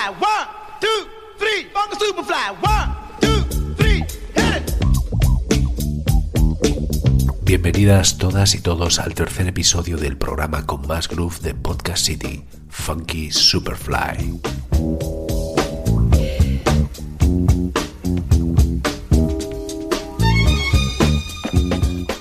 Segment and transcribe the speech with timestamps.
[0.00, 1.68] Superfly.
[1.98, 2.56] Superfly.
[2.62, 2.88] One,
[3.20, 3.44] two,
[3.76, 4.02] three.
[4.34, 4.64] Hit it.
[7.42, 12.46] Bienvenidas todas y todos al tercer episodio del programa con más groove de Podcast City,
[12.70, 14.40] Funky Superfly.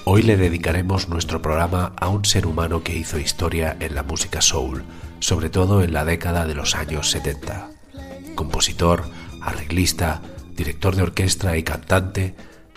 [0.03, 4.41] Hoy le dedicaremos nuestro programa a un ser humano que hizo historia en la música
[4.41, 4.83] soul,
[5.19, 7.69] sobre todo en la década de los años 70.
[8.35, 9.03] Compositor,
[9.41, 10.21] arreglista,
[10.55, 12.35] director de orquesta y cantante,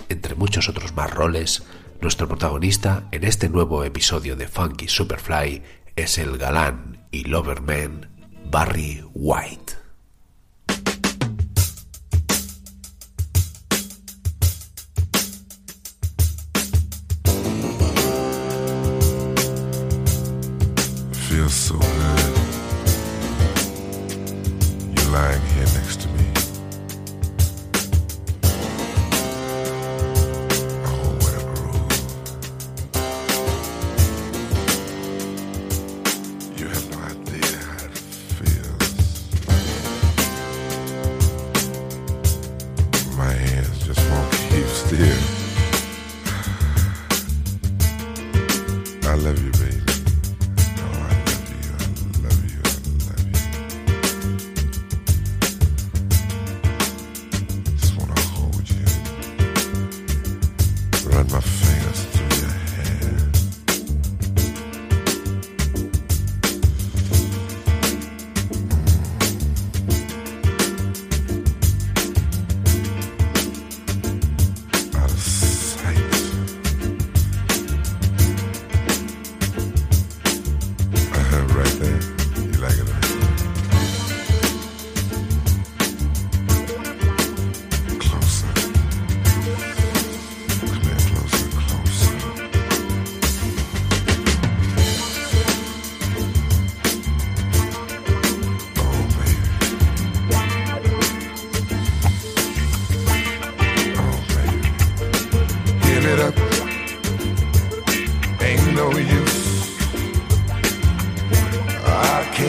[0.08, 1.62] entre muchos otros más roles,
[2.00, 5.62] nuestro protagonista en este nuevo episodio de Funky Superfly
[5.96, 8.10] es el galán y loverman
[8.50, 9.82] Barry White.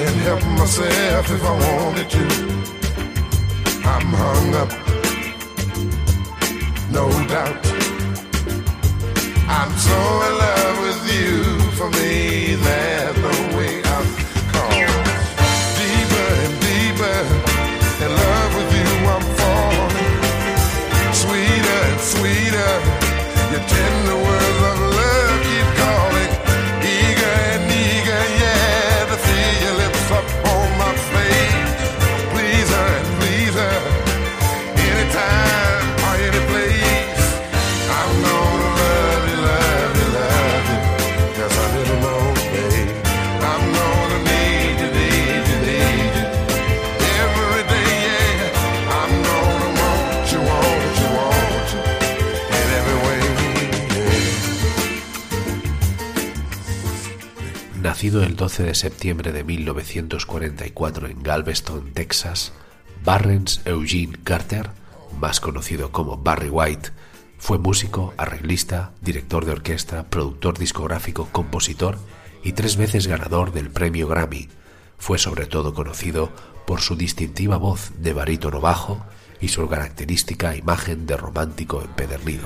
[0.03, 2.25] Can't help myself if I wanted to.
[3.91, 4.71] I'm hung up,
[6.97, 7.57] no doubt.
[9.57, 9.97] I'm so
[10.27, 11.31] in love with you.
[11.77, 13.02] For me, there's
[58.03, 62.51] Nacido el 12 de septiembre de 1944 en Galveston, Texas,
[63.01, 64.71] Barrens Eugene Carter,
[65.21, 66.89] más conocido como Barry White,
[67.37, 71.97] fue músico, arreglista, director de orquesta, productor discográfico, compositor
[72.43, 74.49] y tres veces ganador del premio Grammy.
[74.97, 76.29] Fue sobre todo conocido
[76.67, 79.05] por su distintiva voz de barítono bajo
[79.39, 82.43] y su característica imagen de romántico empedernido.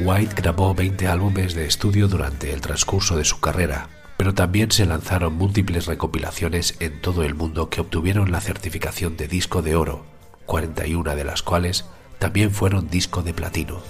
[0.00, 4.86] White grabó 20 álbumes de estudio durante el transcurso de su carrera, pero también se
[4.86, 10.04] lanzaron múltiples recopilaciones en todo el mundo que obtuvieron la certificación de disco de oro,
[10.46, 11.84] 41 de las cuales
[12.18, 13.82] también fueron disco de platino.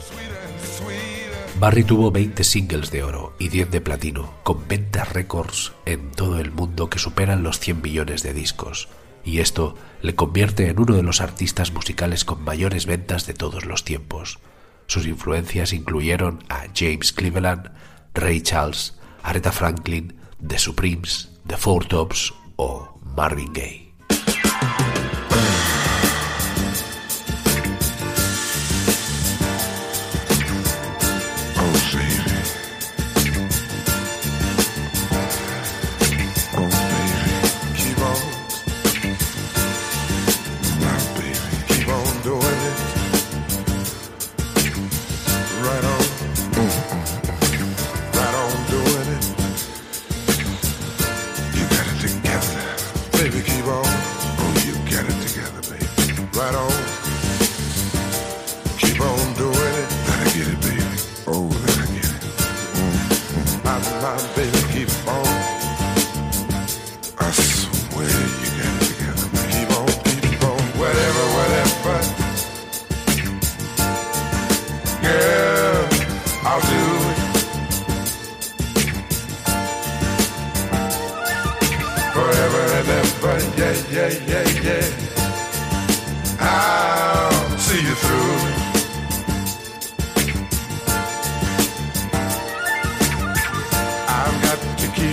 [1.59, 6.39] Barry tuvo 20 singles de oro y 10 de platino, con ventas récords en todo
[6.39, 8.89] el mundo que superan los 100 millones de discos,
[9.25, 13.65] y esto le convierte en uno de los artistas musicales con mayores ventas de todos
[13.65, 14.39] los tiempos.
[14.87, 17.71] Sus influencias incluyeron a James Cleveland,
[18.15, 20.15] Ray Charles, Aretha Franklin,
[20.47, 23.93] The Supremes, The Four Tops o Marvin Gaye.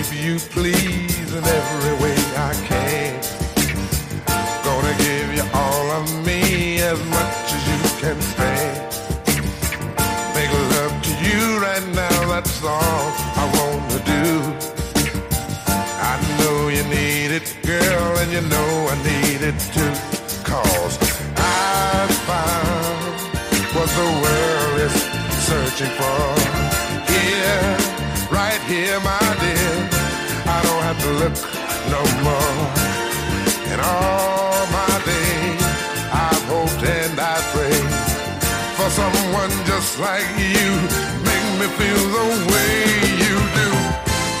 [0.02, 3.20] Keep you pleased in every way I can.
[4.64, 8.78] Gonna give you all of me as much as you can stand.
[10.34, 14.26] Make love to you right now, that's all I wanna do.
[16.10, 19.91] I know you need it, girl, and you know I need it too.
[40.02, 40.70] Like you.
[41.22, 42.74] Make me feel the way
[43.22, 43.68] you do.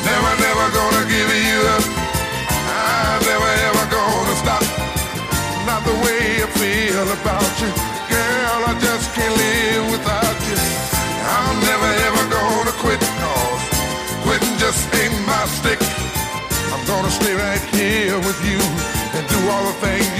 [0.02, 1.84] Never, never gonna give you up.
[2.66, 4.64] I'm never ever gonna stop.
[5.62, 7.70] Not the way I feel about you.
[8.10, 10.58] Girl, I just can't live without you.
[11.38, 13.62] I'm never ever gonna quit cause
[14.26, 15.78] quitting just ain't my stick.
[16.74, 18.58] I'm gonna stay right here with you
[19.14, 20.11] and do all the things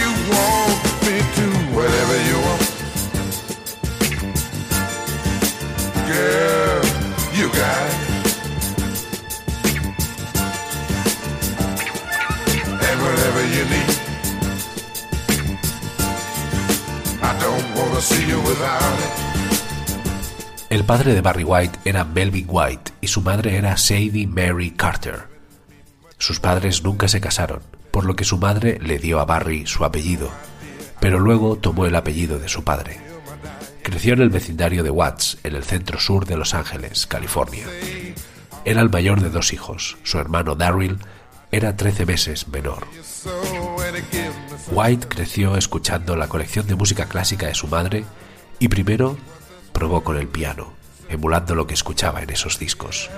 [20.70, 25.28] El padre de Barry White era Melvin White y su madre era Sadie Mary Carter.
[26.18, 27.60] Sus padres nunca se casaron,
[27.90, 30.30] por lo que su madre le dio a Barry su apellido,
[30.98, 32.98] pero luego tomó el apellido de su padre.
[33.82, 37.66] Creció en el vecindario de Watts, en el centro sur de Los Ángeles, California.
[38.64, 39.98] Era el mayor de dos hijos.
[40.04, 40.98] Su hermano Darryl
[41.50, 42.86] era 13 meses menor.
[44.70, 48.04] White creció escuchando la colección de música clásica de su madre
[48.62, 49.16] y primero
[49.72, 50.72] probó con el piano,
[51.08, 53.10] emulando lo que escuchaba en esos discos.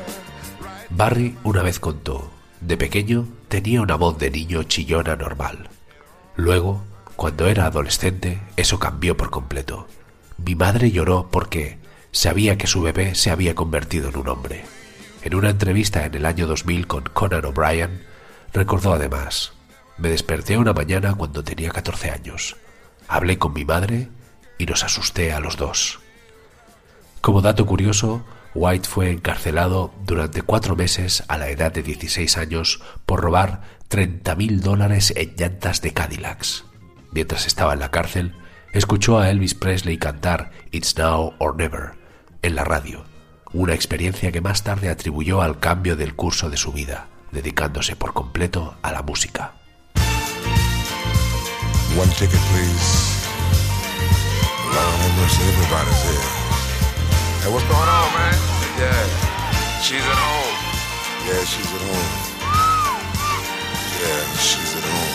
[0.89, 2.31] Barry una vez contó,
[2.63, 5.69] de pequeño tenía una voz de niño chillona normal.
[6.35, 6.83] Luego,
[7.15, 9.87] cuando era adolescente, eso cambió por completo.
[10.39, 11.77] Mi madre lloró porque
[12.11, 14.65] sabía que su bebé se había convertido en un hombre.
[15.23, 18.03] En una entrevista en el año 2000 con Conan O'Brien,
[18.55, 19.53] recordó además,
[19.99, 22.57] me desperté una mañana cuando tenía 14 años.
[23.09, 24.09] Hablé con mi madre
[24.59, 26.01] y nos asusté a los dos.
[27.21, 28.25] Como dato curioso,
[28.55, 34.35] White fue encarcelado durante cuatro meses a la edad de 16 años por robar 30
[34.37, 36.65] mil dólares en llantas de Cadillacs.
[37.13, 38.35] Mientras estaba en la cárcel,
[38.73, 41.93] escuchó a Elvis Presley cantar It's Now or Never
[42.43, 43.05] en la radio,
[43.53, 48.13] una experiencia que más tarde atribuyó al cambio del curso de su vida, dedicándose por
[48.13, 49.55] completo a la música.
[51.97, 53.24] One please.
[54.75, 56.27] Lord have everybody's here.
[57.43, 58.35] Hey, what's going on, man?
[58.75, 59.03] Yeah,
[59.81, 60.57] she's at home.
[61.27, 62.11] Yeah, she's at home.
[64.03, 65.14] Yeah, she's at home.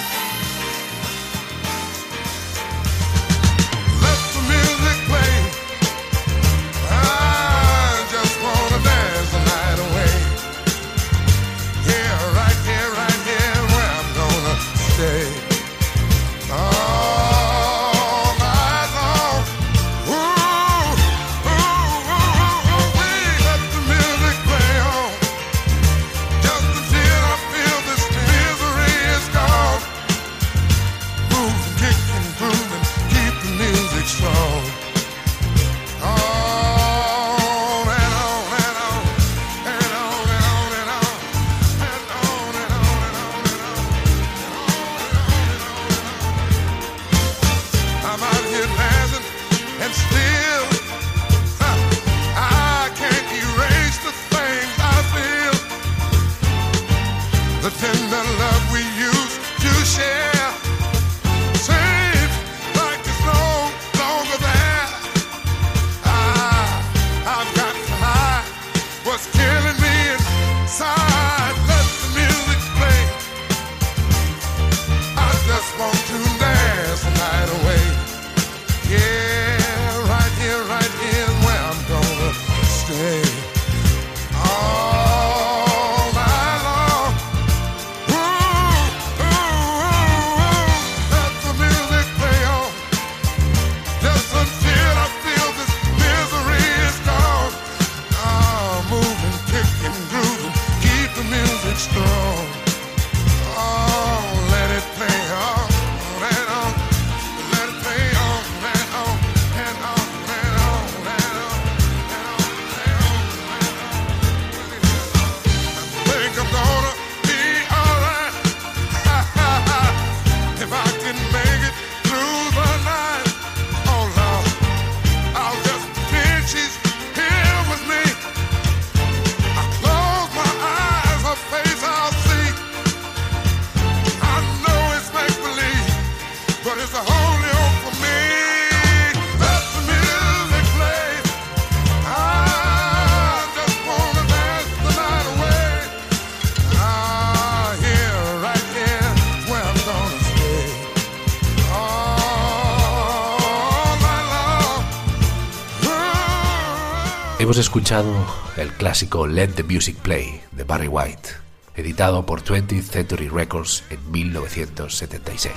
[157.59, 158.13] Escuchado
[158.55, 161.29] el clásico Let the Music Play de Barry White,
[161.75, 165.53] editado por 20th Century Records en 1976.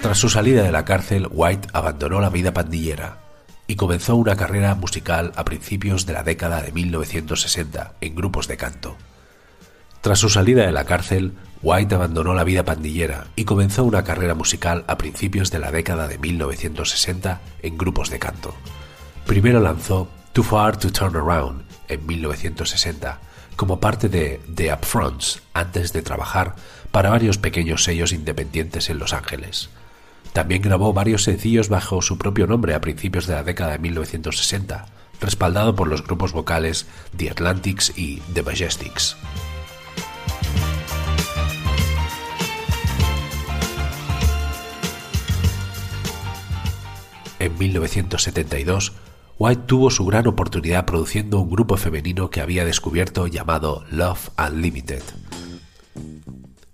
[0.00, 3.18] Tras su salida de la cárcel, White abandonó la vida pandillera
[3.66, 8.56] y comenzó una carrera musical a principios de la década de 1960 en grupos de
[8.56, 8.96] canto.
[10.02, 11.32] Tras su salida de la cárcel,
[11.62, 16.08] White abandonó la vida pandillera y comenzó una carrera musical a principios de la década
[16.08, 18.52] de 1960 en grupos de canto.
[19.26, 23.20] Primero lanzó Too Far to Turn Around en 1960
[23.54, 26.56] como parte de The Upfronts antes de trabajar
[26.90, 29.70] para varios pequeños sellos independientes en Los Ángeles.
[30.32, 34.86] También grabó varios sencillos bajo su propio nombre a principios de la década de 1960,
[35.20, 39.16] respaldado por los grupos vocales The Atlantics y The Majestics.
[47.42, 48.92] En 1972,
[49.36, 55.02] White tuvo su gran oportunidad produciendo un grupo femenino que había descubierto llamado Love Unlimited.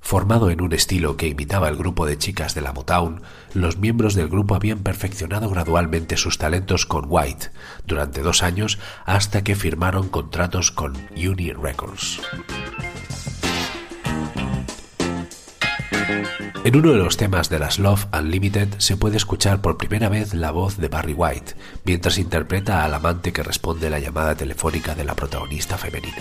[0.08, 3.22] Formado en un estilo que imitaba el grupo de chicas de la Motown,
[3.54, 7.50] los miembros del grupo habían perfeccionado gradualmente sus talentos con White
[7.86, 12.20] durante dos años hasta que firmaron contratos con Uni Records.
[16.08, 20.32] En uno de los temas de las Love Unlimited se puede escuchar por primera vez
[20.32, 25.04] la voz de Barry White, mientras interpreta al amante que responde la llamada telefónica de
[25.04, 26.16] la protagonista femenina.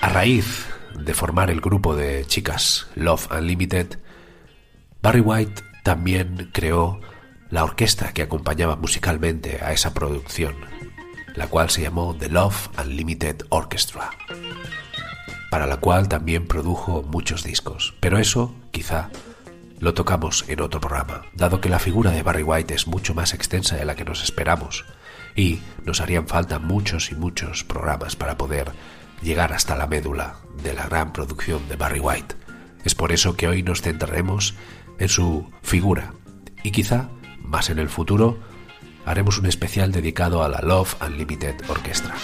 [0.00, 0.66] A raíz
[0.98, 3.98] de formar el grupo de chicas Love Unlimited,
[5.02, 7.00] Barry White también creó
[7.50, 10.56] la orquesta que acompañaba musicalmente a esa producción,
[11.36, 14.10] la cual se llamó The Love Unlimited Orchestra
[15.52, 17.92] para la cual también produjo muchos discos.
[18.00, 19.10] Pero eso, quizá,
[19.80, 23.34] lo tocamos en otro programa, dado que la figura de Barry White es mucho más
[23.34, 24.86] extensa de la que nos esperamos,
[25.36, 28.72] y nos harían falta muchos y muchos programas para poder
[29.20, 32.34] llegar hasta la médula de la gran producción de Barry White.
[32.86, 34.54] Es por eso que hoy nos centraremos
[34.98, 36.14] en su figura,
[36.62, 37.10] y quizá,
[37.42, 38.38] más en el futuro,
[39.04, 42.14] haremos un especial dedicado a la Love Unlimited Orchestra.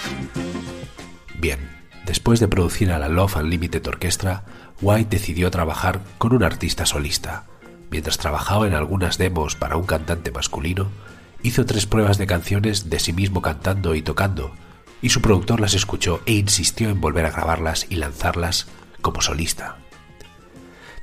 [1.35, 1.78] Bien,
[2.09, 4.43] Después de producir a la Love Unlimited Orchestra,
[4.81, 7.43] White decidió trabajar con un artista solista.
[7.91, 10.87] Mientras trabajaba en algunas demos para un cantante masculino,
[11.43, 14.55] hizo tres pruebas de canciones de sí mismo cantando y tocando,
[15.03, 18.65] y su productor las escuchó e insistió en volver a grabarlas y lanzarlas
[19.01, 19.77] como solista.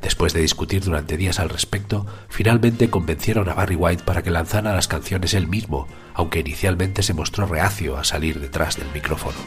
[0.02, 4.74] Después de discutir durante días al respecto, finalmente convencieron a Barry White para que lanzara
[4.74, 9.38] las canciones él mismo, aunque inicialmente se mostró reacio a salir detrás del micrófono.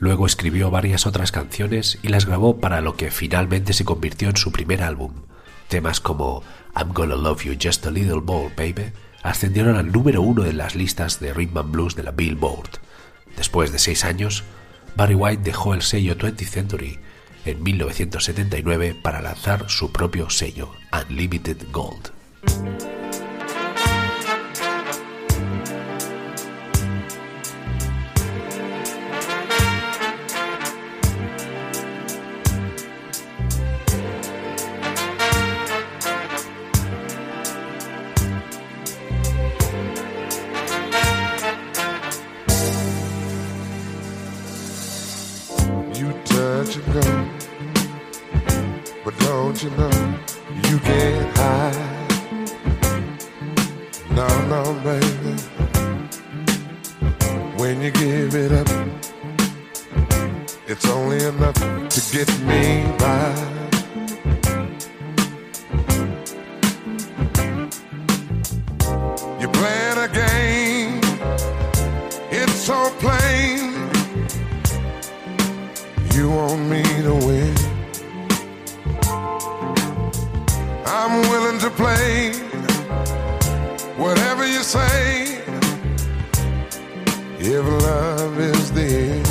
[0.00, 4.36] Luego escribió varias otras canciones y las grabó para lo que finalmente se convirtió en
[4.36, 5.12] su primer álbum.
[5.68, 6.42] Temas como
[6.74, 8.92] I'm Gonna Love You Just a Little More, Baby
[9.22, 12.80] ascendieron al número uno de las listas de rhythm and blues de la Billboard.
[13.36, 14.44] Después de seis años,
[14.96, 16.98] Barry White dejó el sello 20th Century
[17.44, 22.10] en 1979 para lanzar su propio sello, Unlimited Gold.
[76.14, 77.54] You want me to win.
[80.86, 82.32] I'm willing to play
[83.96, 85.42] whatever you say.
[87.38, 89.29] If love is the end.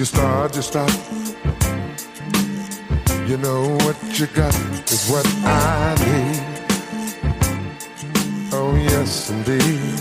[0.00, 0.88] You start, you stop.
[3.28, 4.54] You know what you got
[4.90, 6.40] is what I need.
[8.50, 10.00] Oh, yes, indeed.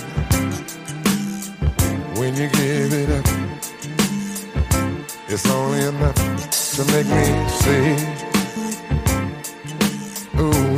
[2.17, 3.27] When you give it up,
[5.27, 6.15] it's only enough
[6.75, 7.97] to make me see.
[10.39, 10.68] Ooh,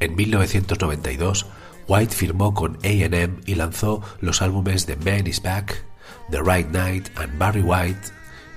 [0.00, 1.46] En 1992,
[1.88, 5.84] White firmó con AM y lanzó los álbumes The Man Is Back,
[6.30, 8.10] The Right Night and Barry White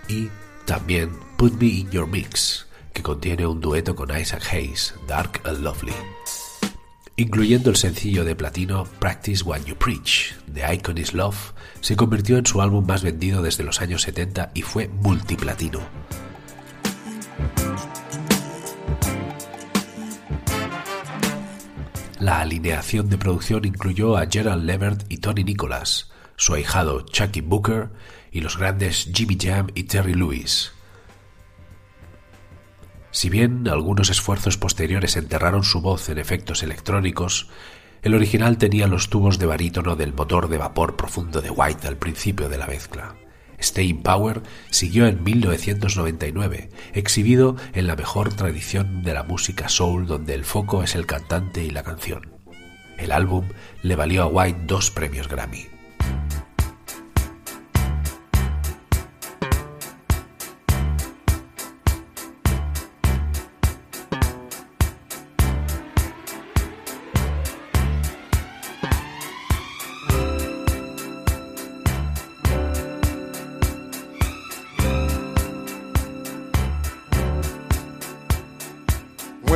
[0.08, 0.30] y
[0.65, 2.66] también Put Me In Your Mix,
[2.97, 5.93] que contiene un dueto con Isaac Hayes, Dark and Lovely.
[7.15, 12.39] Incluyendo el sencillo de platino Practice What You Preach, The Icon Is Love, se convirtió
[12.39, 15.79] en su álbum más vendido desde los años 70 y fue multiplatino.
[22.19, 27.91] La alineación de producción incluyó a Gerald Levert y Tony Nicholas, su ahijado Chucky Booker
[28.31, 30.71] y los grandes Jimmy Jam y Terry Lewis.
[33.17, 37.47] Si bien algunos esfuerzos posteriores enterraron su voz en efectos electrónicos,
[38.03, 41.97] el original tenía los tubos de barítono del motor de vapor profundo de White al
[41.97, 43.15] principio de la mezcla.
[43.60, 50.36] Staying Power siguió en 1999, exhibido en la mejor tradición de la música soul donde
[50.36, 52.30] el foco es el cantante y la canción.
[52.99, 53.47] El álbum
[53.82, 55.77] le valió a White dos premios Grammy.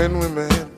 [0.02, 0.71] When we met,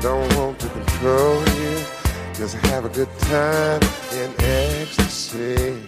[0.00, 1.84] Don't want to control you,
[2.34, 3.82] just have a good time
[4.12, 5.82] in ecstasy.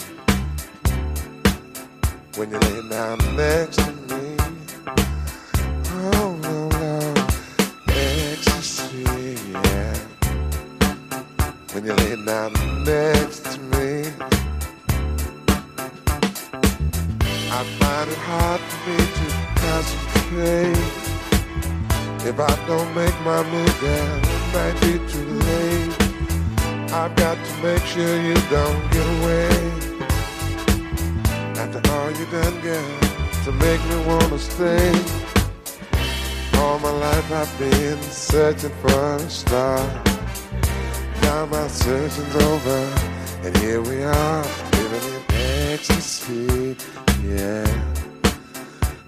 [2.36, 4.36] When you lay down next to me,
[6.12, 7.14] oh no, no,
[7.88, 9.02] ecstasy,
[9.50, 9.96] yeah.
[11.72, 12.52] When you lay down
[12.84, 14.12] next to me,
[17.50, 21.01] I find it hard for me to concentrate.
[22.24, 25.92] If I don't make my move, girl, it might be too late.
[26.92, 29.50] I've got to make sure you don't get away.
[31.58, 32.98] After all you've done, girl,
[33.44, 34.92] to make me wanna stay.
[36.58, 39.78] All my life I've been searching for a star.
[41.22, 42.80] Now my searching's over,
[43.42, 45.22] and here we are, living in
[45.72, 46.76] ecstasy.
[47.24, 47.66] Yeah,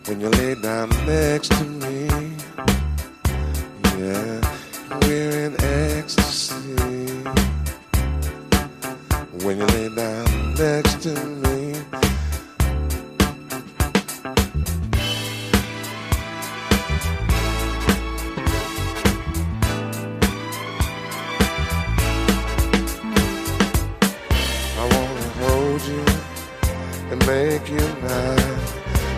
[0.06, 2.08] when you lay down next to me,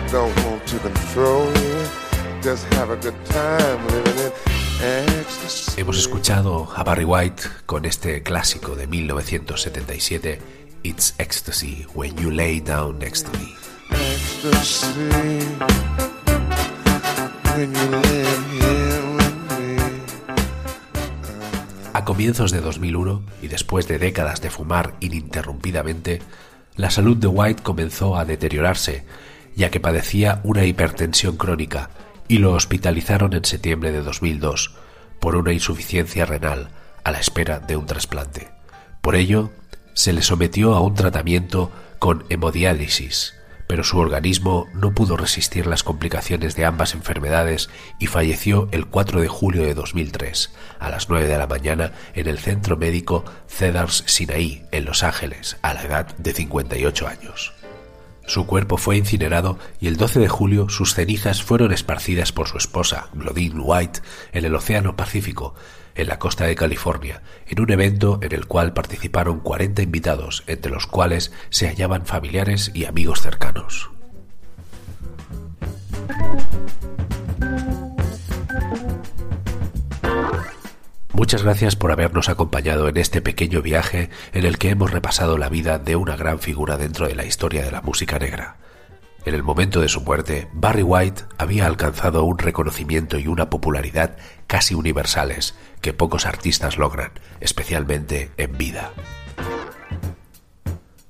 [0.09, 1.85] Don't want to control you,
[2.41, 4.26] just have a good time living.
[5.77, 10.39] Hemos escuchado a Barry White con este clásico de 1977,
[10.83, 13.55] It's Ecstasy When You Lay Down Next to Me.
[15.09, 15.67] me.
[22.07, 26.21] comienzos de 2001, y después de décadas de fumar ininterrumpidamente,
[26.77, 29.03] la salud de White comenzó a deteriorarse,
[29.57, 31.89] ya que padecía una hipertensión crónica,
[32.27, 34.75] y lo hospitalizaron en septiembre de 2002
[35.19, 36.69] por una insuficiencia renal
[37.03, 38.49] a la espera de un trasplante.
[39.01, 39.51] Por ello,
[39.93, 43.33] se le sometió a un tratamiento con hemodiálisis,
[43.67, 49.21] pero su organismo no pudo resistir las complicaciones de ambas enfermedades y falleció el 4
[49.21, 54.03] de julio de 2003, a las 9 de la mañana, en el centro médico Cedars
[54.07, 57.53] Sinai, en Los Ángeles, a la edad de 58 años.
[58.27, 62.57] Su cuerpo fue incinerado y el 12 de julio sus cenizas fueron esparcidas por su
[62.57, 64.01] esposa, Glodine White,
[64.33, 65.55] en el Océano Pacífico,
[65.95, 70.73] en la costa de California, en un evento en el cual participaron 40 invitados, entre
[70.73, 73.89] los cuales se hallaban familiares y amigos cercanos.
[81.17, 85.49] Muchas gracias por habernos acompañado en este pequeño viaje en el que hemos repasado la
[85.49, 88.57] vida de una gran figura dentro de la historia de la música negra.
[89.25, 94.15] En el momento de su muerte, Barry White había alcanzado un reconocimiento y una popularidad
[94.45, 98.91] casi universales que pocos artistas logran, especialmente en vida.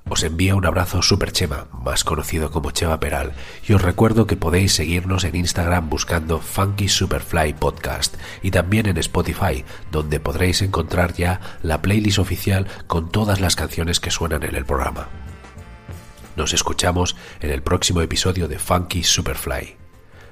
[0.09, 3.33] Os envía un abrazo Super Chema, más conocido como Chema Peral,
[3.67, 8.97] y os recuerdo que podéis seguirnos en Instagram buscando Funky Superfly Podcast y también en
[8.97, 14.55] Spotify, donde podréis encontrar ya la playlist oficial con todas las canciones que suenan en
[14.55, 15.09] el programa.
[16.37, 19.75] Nos escuchamos en el próximo episodio de Funky Superfly.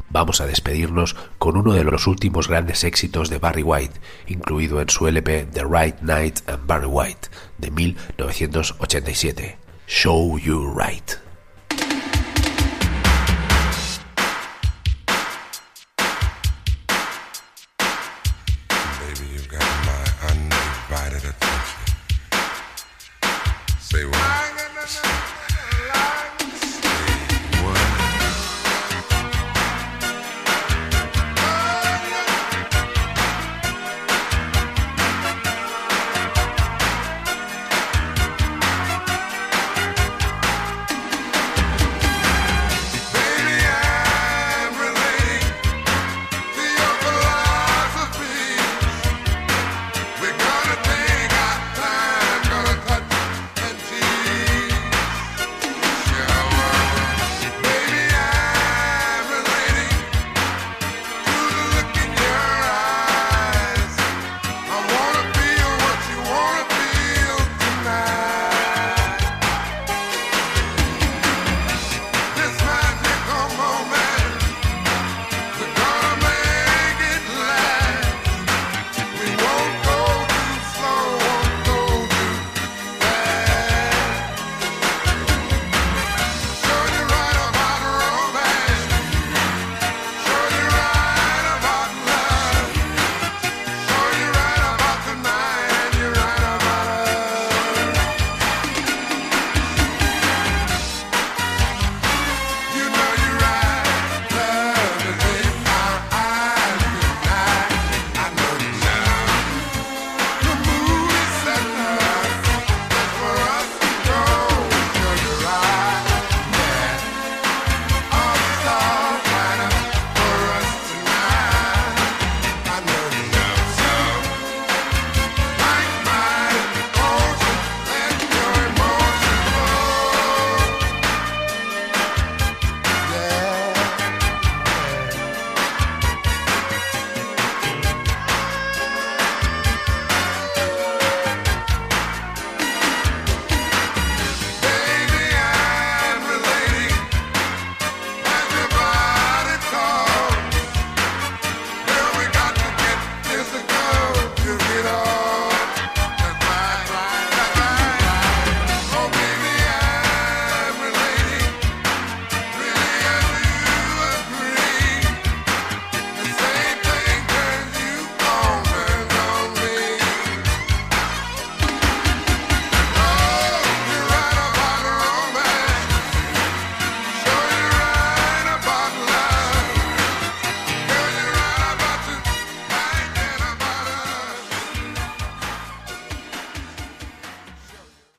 [0.09, 4.89] Vamos a despedirnos con uno de los últimos grandes éxitos de Barry White, incluido en
[4.89, 11.24] su LP The Right Night and Barry White de 1987, Show You Right.